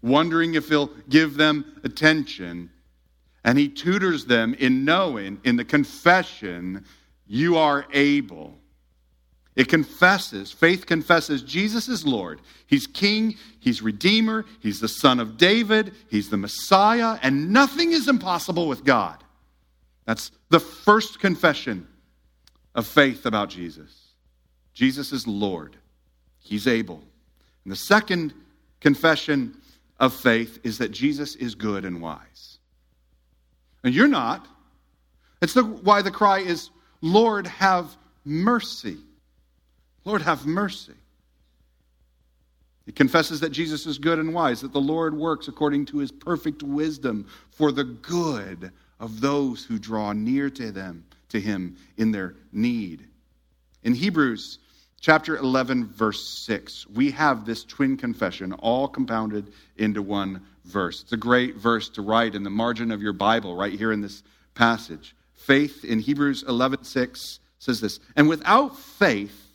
[0.00, 2.70] wondering if he'll give them attention.
[3.44, 6.84] And he tutors them in knowing, in the confession,
[7.26, 8.58] you are able.
[9.54, 12.40] It confesses, faith confesses Jesus is Lord.
[12.66, 18.08] He's King, He's Redeemer, He's the Son of David, He's the Messiah, and nothing is
[18.08, 19.22] impossible with God.
[20.06, 21.86] That's the first confession
[22.74, 24.08] of faith about Jesus.
[24.72, 25.76] Jesus is Lord,
[26.38, 27.02] He's able.
[27.64, 28.32] And the second
[28.80, 29.56] confession
[30.00, 32.51] of faith is that Jesus is good and wise.
[33.84, 34.46] And you're not.
[35.40, 38.96] It's the, why the cry is, Lord, have mercy.
[40.04, 40.94] Lord, have mercy.
[42.86, 46.10] It confesses that Jesus is good and wise, that the Lord works according to his
[46.10, 52.10] perfect wisdom for the good of those who draw near to them, to him in
[52.10, 53.06] their need.
[53.84, 54.58] In Hebrews
[55.00, 61.02] chapter 11 verse 6, we have this twin confession all compounded into one verse.
[61.02, 64.00] It's a great verse to write in the margin of your Bible right here in
[64.00, 64.22] this
[64.54, 65.14] passage.
[65.34, 69.48] Faith in Hebrews 11:6 says this, and without faith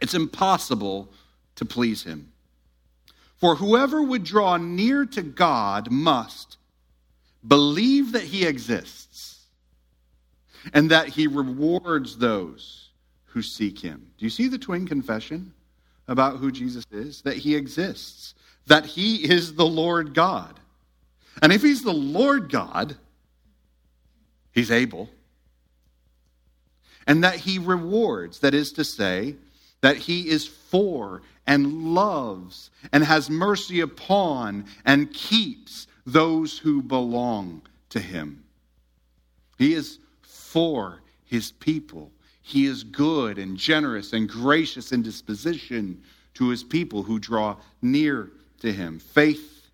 [0.00, 1.12] it's impossible
[1.56, 2.32] to please him.
[3.36, 6.58] For whoever would draw near to God must
[7.46, 9.46] believe that he exists
[10.74, 12.90] and that he rewards those
[13.26, 14.10] who seek him.
[14.18, 15.54] Do you see the twin confession
[16.08, 17.22] about who Jesus is?
[17.22, 18.34] That he exists,
[18.70, 20.60] that he is the Lord God.
[21.42, 22.96] And if he's the Lord God,
[24.52, 25.10] he's able.
[27.04, 29.34] And that he rewards, that is to say,
[29.80, 37.62] that he is for and loves and has mercy upon and keeps those who belong
[37.88, 38.44] to him.
[39.58, 42.12] He is for his people.
[42.42, 46.00] He is good and generous and gracious in disposition
[46.34, 48.98] to his people who draw near to him.
[48.98, 49.68] Faith,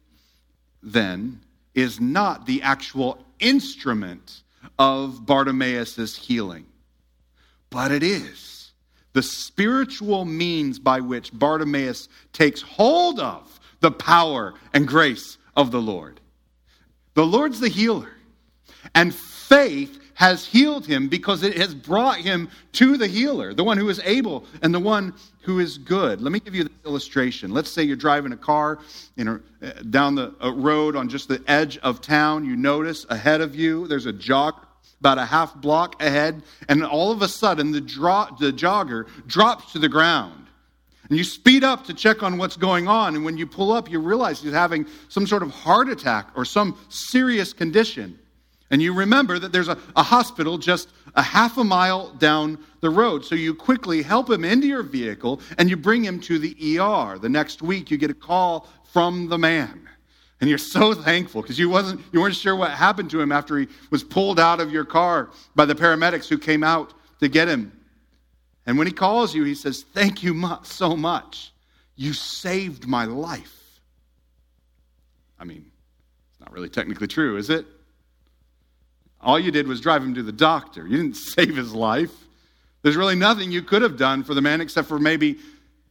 [0.83, 1.40] then,
[1.75, 4.42] is not the actual instrument
[4.79, 6.66] of Bartimaeus' healing,
[7.70, 8.57] but it is
[9.12, 15.81] the spiritual means by which Bartimaeus takes hold of the power and grace of the
[15.81, 16.20] Lord.
[17.14, 18.11] The Lord's the healer,
[18.94, 23.76] and faith has healed him because it has brought him to the healer, the one
[23.76, 26.22] who is able and the one who is good.
[26.22, 27.52] Let me give you this illustration.
[27.52, 28.79] Let's say you're driving a car
[29.14, 32.46] you uh, know, down the uh, road on just the edge of town.
[32.46, 34.55] You notice ahead of you there's a jog
[35.00, 39.79] about a half block ahead, and all of a sudden the, the jogger drops to
[39.79, 40.46] the ground.
[41.11, 43.90] And you speed up to check on what's going on, and when you pull up,
[43.90, 48.18] you realize he's having some sort of heart attack or some serious condition.
[48.70, 52.90] And you remember that there's a, a hospital just a half a mile down the
[52.90, 53.24] road.
[53.24, 57.18] So you quickly help him into your vehicle and you bring him to the ER.
[57.18, 59.88] The next week, you get a call from the man.
[60.40, 63.59] And you're so thankful because you, wasn't, you weren't sure what happened to him after
[63.59, 67.48] he was pulled out of your car by the paramedics who came out to get
[67.48, 67.72] him.
[68.66, 71.52] And when he calls you, he says, Thank you so much.
[71.94, 73.81] You saved my life.
[75.38, 75.70] I mean,
[76.31, 77.64] it's not really technically true, is it?
[79.27, 80.87] All you did was drive him to the doctor.
[80.87, 82.12] You didn't save his life.
[82.83, 85.41] There's really nothing you could have done for the man except for maybe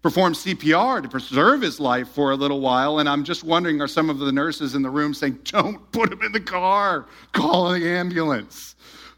[0.01, 2.99] perform CPR to preserve his life for a little while.
[2.99, 6.13] And I'm just wondering are some of the nurses in the room saying, Don't put
[6.13, 8.75] him in the car, call the ambulance?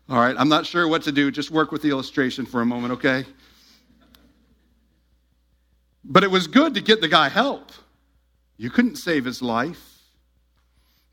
[0.10, 1.30] All right, I'm not sure what to do.
[1.30, 3.24] Just work with the illustration for a moment, okay?
[6.04, 7.72] But it was good to get the guy help.
[8.56, 10.00] You couldn't save his life.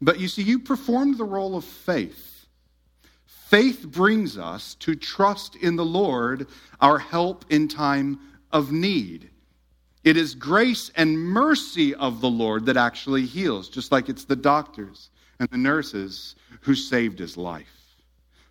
[0.01, 2.34] But you see, you performed the role of faith.
[3.55, 6.49] Faith brings us to trust in the Lord,
[6.81, 8.19] our help in time
[8.51, 9.31] of need.
[10.03, 14.35] It is grace and mercy of the Lord that actually heals, just like it's the
[14.35, 17.95] doctors and the nurses who saved his life.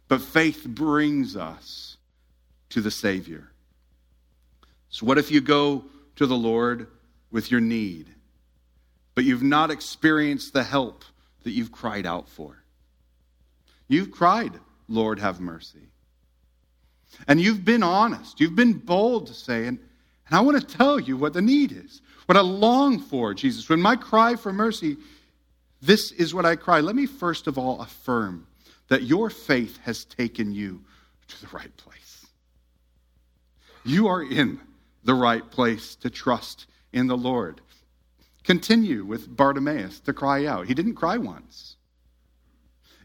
[0.08, 1.98] But faith brings us
[2.70, 3.52] to the Savior.
[4.88, 5.84] So, what if you go
[6.16, 6.88] to the Lord
[7.30, 8.08] with your need,
[9.16, 11.04] but you've not experienced the help
[11.44, 12.64] that you've cried out for?
[13.90, 15.90] You've cried, Lord, have mercy.
[17.28, 18.40] And you've been honest.
[18.40, 19.80] You've been bold to say, and
[20.28, 23.70] and I want to tell you what the need is, what I long for, Jesus.
[23.70, 24.98] When my cry for mercy,
[25.82, 26.80] this is what I cry.
[26.80, 28.48] Let me first of all affirm
[28.88, 30.82] that your faith has taken you
[31.28, 32.26] to the right place.
[33.84, 34.60] You are in
[35.04, 37.60] the right place to trust in the Lord.
[38.44, 40.68] Continue with Bartimaeus to cry out.
[40.68, 41.73] He didn't cry once.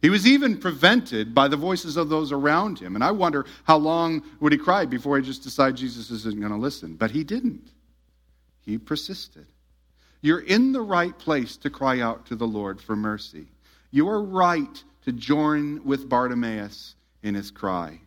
[0.01, 2.95] He was even prevented by the voices of those around him.
[2.95, 6.53] And I wonder how long would he cry before he just decided Jesus isn't going
[6.53, 6.95] to listen.
[6.95, 7.73] But he didn't.
[8.61, 9.47] He persisted.
[10.21, 13.47] You're in the right place to cry out to the Lord for mercy.
[13.91, 18.01] You are right to join with Bartimaeus in his cry.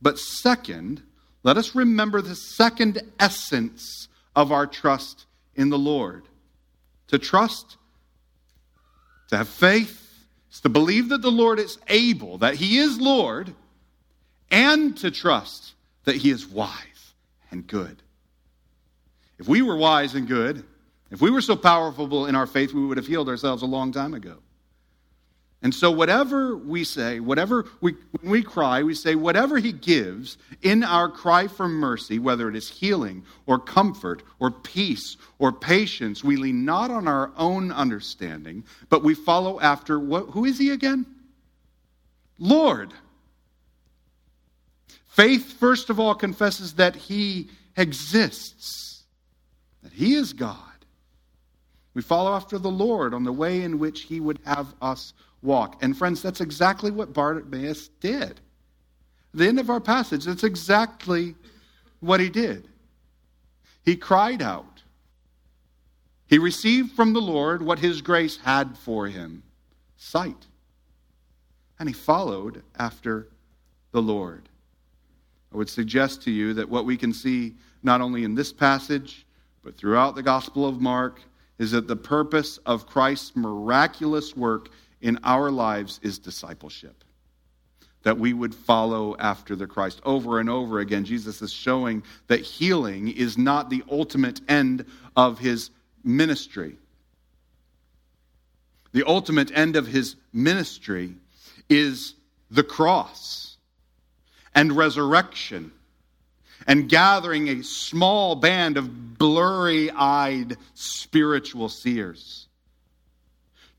[0.00, 1.02] But second,
[1.42, 6.24] let us remember the second essence of our trust in the Lord.
[7.08, 7.76] To trust,
[9.28, 10.09] to have faith,
[10.52, 13.54] is to believe that the Lord is able, that He is Lord,
[14.50, 15.74] and to trust
[16.04, 17.14] that He is wise
[17.50, 18.02] and good.
[19.38, 20.64] If we were wise and good,
[21.10, 23.90] if we were so powerful in our faith, we would have healed ourselves a long
[23.92, 24.36] time ago.
[25.62, 30.38] And so, whatever we say, whatever we, when we cry, we say, whatever He gives
[30.62, 36.24] in our cry for mercy, whether it is healing or comfort or peace or patience,
[36.24, 40.70] we lean not on our own understanding, but we follow after what, who is He
[40.70, 41.04] again?
[42.38, 42.94] Lord.
[45.08, 49.02] Faith, first of all, confesses that He exists,
[49.82, 50.56] that He is God.
[51.92, 55.12] We follow after the Lord on the way in which He would have us
[55.42, 55.82] walk.
[55.82, 58.40] And friends, that's exactly what Bartimaeus did.
[59.32, 61.34] The end of our passage, that's exactly
[62.00, 62.68] what he did.
[63.84, 64.82] He cried out.
[66.26, 69.42] He received from the Lord what his grace had for him
[69.96, 70.46] sight.
[71.78, 73.28] And he followed after
[73.92, 74.48] the Lord.
[75.52, 79.26] I would suggest to you that what we can see not only in this passage,
[79.62, 81.20] but throughout the Gospel of Mark,
[81.58, 84.70] is that the purpose of Christ's miraculous work
[85.00, 87.04] in our lives is discipleship.
[88.02, 90.00] That we would follow after the Christ.
[90.04, 94.86] Over and over again, Jesus is showing that healing is not the ultimate end
[95.16, 95.70] of his
[96.02, 96.76] ministry.
[98.92, 101.14] The ultimate end of his ministry
[101.68, 102.14] is
[102.50, 103.58] the cross
[104.54, 105.70] and resurrection
[106.66, 112.48] and gathering a small band of blurry eyed spiritual seers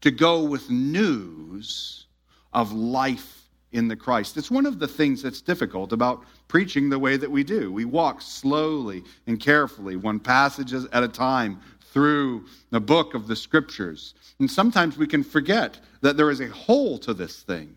[0.01, 2.05] to go with news
[2.53, 3.41] of life
[3.71, 4.35] in the Christ.
[4.37, 7.71] It's one of the things that's difficult about preaching the way that we do.
[7.71, 11.61] We walk slowly and carefully, one passage at a time,
[11.93, 14.13] through the book of the scriptures.
[14.39, 17.75] And sometimes we can forget that there is a whole to this thing.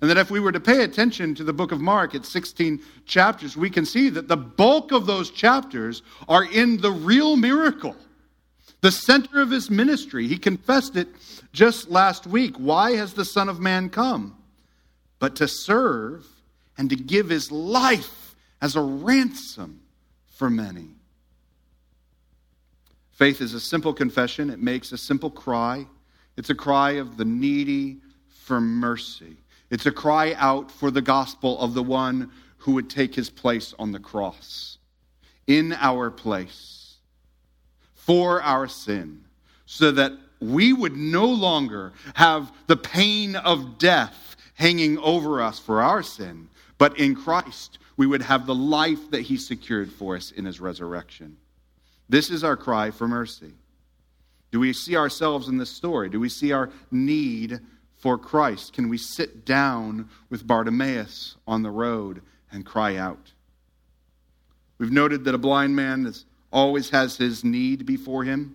[0.00, 2.80] And that if we were to pay attention to the book of Mark, it's 16
[3.06, 7.96] chapters, we can see that the bulk of those chapters are in the real miracle
[8.80, 10.28] the center of his ministry.
[10.28, 11.08] He confessed it
[11.52, 12.56] just last week.
[12.56, 14.36] Why has the Son of Man come?
[15.18, 16.26] But to serve
[16.76, 19.80] and to give his life as a ransom
[20.26, 20.90] for many.
[23.12, 25.86] Faith is a simple confession, it makes a simple cry.
[26.36, 27.96] It's a cry of the needy
[28.28, 29.38] for mercy.
[29.70, 33.74] It's a cry out for the gospel of the one who would take his place
[33.76, 34.78] on the cross
[35.48, 36.77] in our place
[38.08, 39.22] for our sin,
[39.66, 45.82] so that we would no longer have the pain of death hanging over us for
[45.82, 46.48] our sin,
[46.78, 50.58] but in Christ we would have the life that He secured for us in His
[50.58, 51.36] resurrection.
[52.08, 53.52] This is our cry for mercy.
[54.52, 56.08] Do we see ourselves in this story?
[56.08, 57.60] Do we see our need
[57.98, 58.72] for Christ?
[58.72, 63.32] Can we sit down with Bartimaeus on the road and cry out?
[64.78, 68.54] We've noted that a blind man is always has his need before him.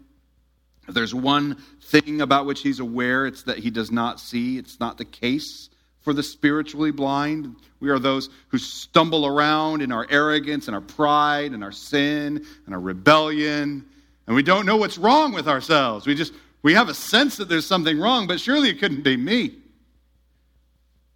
[0.88, 4.58] If there's one thing about which he's aware, it's that he does not see.
[4.58, 5.70] It's not the case
[6.02, 7.56] for the spiritually blind.
[7.80, 12.46] We are those who stumble around in our arrogance and our pride and our sin
[12.66, 13.86] and our rebellion,
[14.28, 16.06] and we don't know what's wrong with ourselves.
[16.06, 19.18] We just we have a sense that there's something wrong, but surely it couldn't be
[19.18, 19.56] me.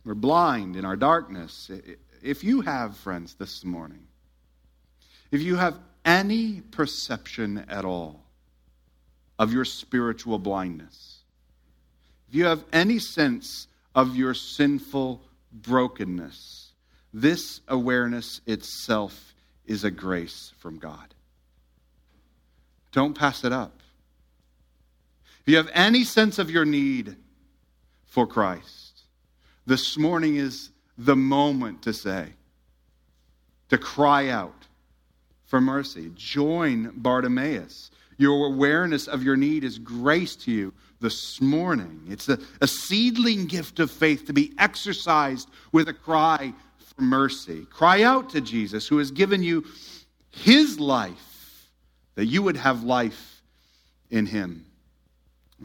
[0.03, 1.69] We're blind in our darkness.
[2.21, 4.07] If you have friends this morning,
[5.31, 8.23] if you have any perception at all
[9.37, 11.19] of your spiritual blindness,
[12.29, 16.71] if you have any sense of your sinful brokenness,
[17.13, 19.35] this awareness itself
[19.65, 21.13] is a grace from God.
[22.93, 23.81] Don't pass it up.
[25.41, 27.15] If you have any sense of your need
[28.05, 29.01] for Christ,
[29.65, 32.29] this morning is the moment to say,
[33.69, 34.56] to cry out,
[35.47, 36.11] for mercy.
[36.15, 37.89] Join Bartimaeus.
[38.17, 42.01] Your awareness of your need is grace to you this morning.
[42.09, 47.65] It's a, a seedling gift of faith to be exercised with a cry for mercy.
[47.69, 49.65] Cry out to Jesus, who has given you
[50.31, 51.69] his life,
[52.15, 53.41] that you would have life
[54.09, 54.65] in him.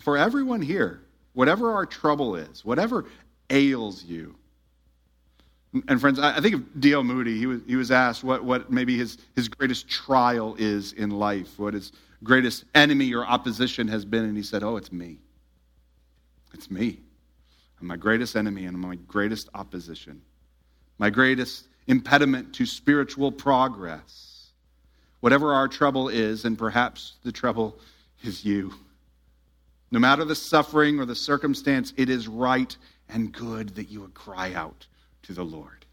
[0.01, 1.03] For everyone here,
[1.33, 3.07] whatever our trouble is, whatever
[3.51, 4.35] ails you,
[5.89, 7.03] and friends, I think of D.L.
[7.03, 7.39] Moody.
[7.39, 11.59] He was, he was asked what, what maybe his, his greatest trial is in life,
[11.59, 11.93] what his
[12.23, 14.25] greatest enemy or opposition has been.
[14.25, 15.18] And he said, Oh, it's me.
[16.53, 17.01] It's me.
[17.81, 20.20] I'm my greatest enemy and my greatest opposition,
[20.99, 24.29] my greatest impediment to spiritual progress.
[25.20, 27.79] Whatever our trouble is, and perhaps the trouble
[28.25, 28.75] is you.
[29.91, 32.77] No matter the suffering or the circumstance, it is right
[33.09, 34.87] and good that you would cry out
[35.23, 35.85] to the Lord.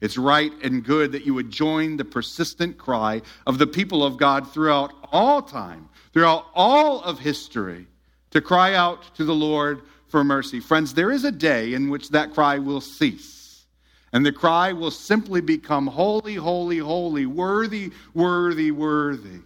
[0.00, 4.16] It's right and good that you would join the persistent cry of the people of
[4.16, 7.86] God throughout all time, throughout all of history,
[8.30, 10.60] to cry out to the Lord for mercy.
[10.60, 13.64] Friends, there is a day in which that cry will cease.
[14.12, 19.40] And the cry will simply become holy, holy, holy, worthy, worthy, worthy.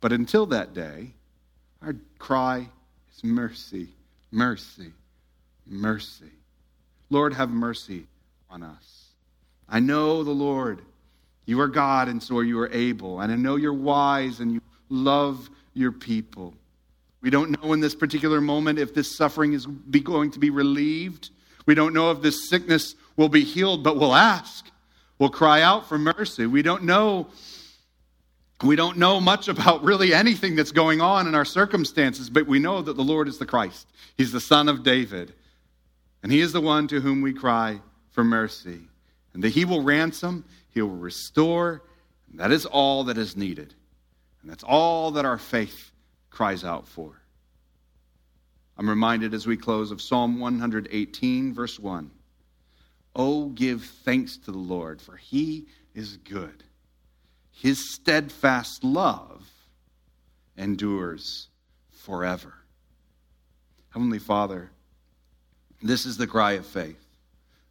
[0.00, 1.14] But until that day,
[1.80, 2.68] our cry
[3.14, 3.88] is mercy,
[4.30, 4.92] mercy,
[5.66, 6.32] mercy.
[7.14, 8.06] Lord, have mercy
[8.50, 9.04] on us.
[9.68, 10.82] I know the Lord.
[11.46, 13.20] You are God, and so you are able.
[13.20, 16.54] And I know you're wise and you love your people.
[17.20, 20.50] We don't know in this particular moment if this suffering is be going to be
[20.50, 21.30] relieved.
[21.66, 24.66] We don't know if this sickness will be healed, but we'll ask.
[25.18, 26.46] We'll cry out for mercy.
[26.46, 27.28] We don't know
[28.62, 32.58] we don't know much about really anything that's going on in our circumstances, but we
[32.58, 33.86] know that the Lord is the Christ.
[34.16, 35.34] He's the Son of David.
[36.24, 38.80] And He is the one to whom we cry for mercy.
[39.34, 41.82] And that He will ransom, He will restore.
[42.30, 43.74] And that is all that is needed.
[44.40, 45.92] And that's all that our faith
[46.30, 47.20] cries out for.
[48.78, 52.10] I'm reminded as we close of Psalm 118, verse 1.
[53.14, 56.64] Oh, give thanks to the Lord, for he is good.
[57.52, 59.46] His steadfast love
[60.56, 61.48] endures
[61.90, 62.54] forever.
[63.90, 64.70] Heavenly Father,
[65.84, 67.04] this is the cry of faith,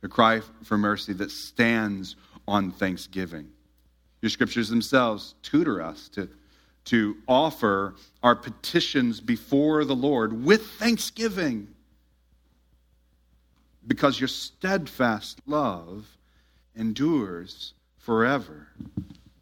[0.01, 2.15] the cry for mercy that stands
[2.47, 3.49] on thanksgiving.
[4.21, 6.29] Your scriptures themselves tutor us to
[6.85, 11.67] to offer our petitions before the Lord with thanksgiving.
[13.85, 16.05] Because your steadfast love
[16.75, 18.67] endures forever.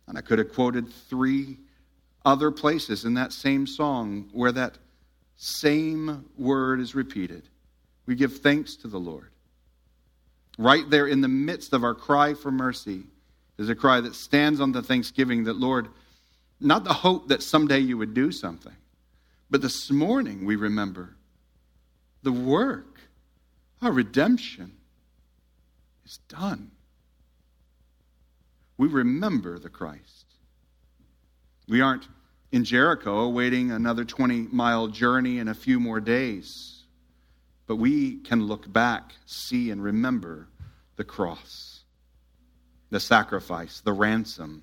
[0.07, 1.57] And I could have quoted three
[2.25, 4.77] other places in that same song where that
[5.37, 7.43] same word is repeated.
[8.11, 9.29] We give thanks to the Lord.
[10.57, 13.03] Right there in the midst of our cry for mercy
[13.57, 15.87] is a cry that stands on the thanksgiving that, Lord,
[16.59, 18.75] not the hope that someday you would do something,
[19.49, 21.15] but this morning we remember
[22.21, 22.99] the work,
[23.81, 24.73] our redemption
[26.03, 26.69] is done.
[28.77, 30.25] We remember the Christ.
[31.65, 32.09] We aren't
[32.51, 36.80] in Jericho awaiting another 20 mile journey in a few more days,
[37.71, 40.49] but we can look back, see, and remember
[40.97, 41.85] the cross,
[42.89, 44.61] the sacrifice, the ransom,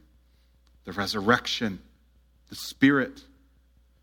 [0.85, 1.79] the resurrection
[2.51, 3.23] the Spirit,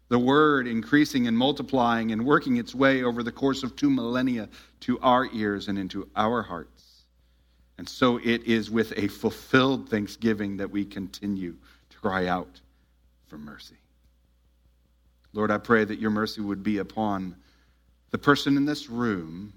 [0.10, 4.49] the Word increasing and multiplying and working its way over the course of two millennia
[4.80, 7.03] to our ears and into our hearts.
[7.78, 11.53] And so it is with a fulfilled thanksgiving that we continue
[11.91, 12.60] to cry out
[13.28, 13.78] for mercy.
[15.32, 17.36] Lord, I pray that your mercy would be upon
[18.16, 19.51] the person in this room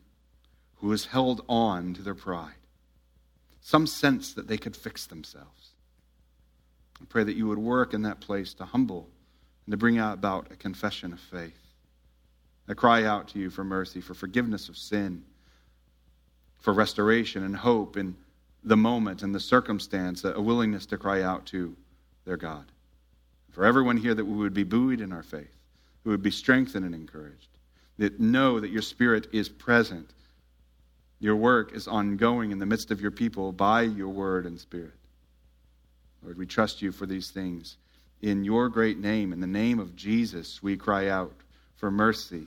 [0.79, 2.59] who has held on to their pride,
[3.61, 5.69] some sense that they could fix themselves.
[7.01, 9.09] I pray that you would work in that place to humble
[9.65, 11.57] and to bring about a confession of faith.
[12.69, 15.23] I cry out to you for mercy, for forgiveness of sin,
[16.59, 18.17] for restoration and hope in
[18.65, 21.77] the moment and the circumstance, a willingness to cry out to
[22.25, 22.65] their God.
[23.53, 25.55] For everyone here, that we would be buoyed in our faith,
[26.03, 27.51] we would be strengthened and encouraged,
[27.99, 30.11] that know that your Spirit is present.
[31.21, 34.93] Your work is ongoing in the midst of your people by your word and Spirit.
[36.23, 37.77] Lord, we trust you for these things.
[38.21, 41.33] In your great name, in the name of Jesus, we cry out
[41.77, 42.47] for mercy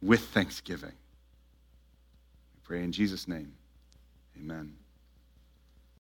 [0.00, 0.92] with thanksgiving.
[2.54, 3.52] We pray in Jesus' name.
[4.38, 4.77] Amen.